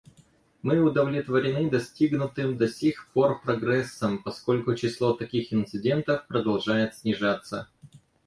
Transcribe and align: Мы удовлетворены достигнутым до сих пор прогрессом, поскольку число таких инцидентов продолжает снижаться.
Мы 0.63 0.79
удовлетворены 0.81 1.69
достигнутым 1.69 2.57
до 2.57 2.67
сих 2.67 3.09
пор 3.13 3.39
прогрессом, 3.43 4.17
поскольку 4.23 4.73
число 4.73 5.13
таких 5.13 5.53
инцидентов 5.53 6.25
продолжает 6.27 6.95
снижаться. 6.95 7.69